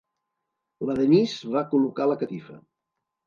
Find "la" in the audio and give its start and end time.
0.89-0.95, 2.13-2.17